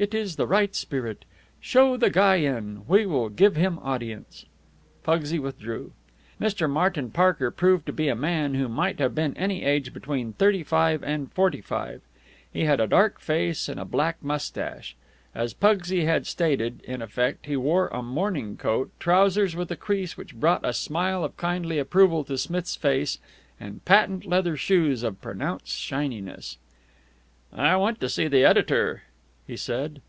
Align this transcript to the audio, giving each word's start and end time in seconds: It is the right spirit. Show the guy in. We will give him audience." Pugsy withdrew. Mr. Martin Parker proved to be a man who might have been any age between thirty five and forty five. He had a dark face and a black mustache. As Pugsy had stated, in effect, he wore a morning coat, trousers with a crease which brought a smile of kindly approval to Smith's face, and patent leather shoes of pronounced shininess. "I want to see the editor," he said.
It 0.00 0.12
is 0.12 0.34
the 0.36 0.48
right 0.48 0.74
spirit. 0.74 1.24
Show 1.60 1.96
the 1.96 2.10
guy 2.10 2.36
in. 2.36 2.82
We 2.88 3.06
will 3.06 3.28
give 3.30 3.54
him 3.56 3.78
audience." 3.78 4.44
Pugsy 5.04 5.38
withdrew. 5.38 5.92
Mr. 6.40 6.68
Martin 6.68 7.10
Parker 7.12 7.50
proved 7.52 7.86
to 7.86 7.92
be 7.94 8.08
a 8.08 8.14
man 8.16 8.52
who 8.54 8.68
might 8.68 8.98
have 8.98 9.14
been 9.14 9.34
any 9.38 9.62
age 9.62 9.94
between 9.94 10.32
thirty 10.34 10.62
five 10.64 11.02
and 11.04 11.32
forty 11.32 11.60
five. 11.62 12.02
He 12.52 12.64
had 12.66 12.78
a 12.80 12.86
dark 12.88 13.20
face 13.20 13.68
and 13.70 13.78
a 13.80 13.84
black 13.86 14.20
mustache. 14.22 14.96
As 15.36 15.54
Pugsy 15.54 16.04
had 16.04 16.26
stated, 16.26 16.80
in 16.82 17.00
effect, 17.00 17.46
he 17.46 17.56
wore 17.56 17.86
a 17.88 18.02
morning 18.02 18.56
coat, 18.58 18.90
trousers 19.00 19.54
with 19.56 19.70
a 19.70 19.76
crease 19.76 20.14
which 20.16 20.34
brought 20.38 20.64
a 20.66 20.72
smile 20.74 21.22
of 21.24 21.36
kindly 21.38 21.78
approval 21.78 22.22
to 22.24 22.36
Smith's 22.36 22.74
face, 22.76 23.18
and 23.60 23.82
patent 23.86 24.26
leather 24.26 24.56
shoes 24.58 25.02
of 25.04 25.22
pronounced 25.22 25.78
shininess. 25.78 26.58
"I 27.52 27.76
want 27.76 27.98
to 28.00 28.08
see 28.10 28.26
the 28.28 28.44
editor," 28.44 29.04
he 29.46 29.56
said. 29.56 30.02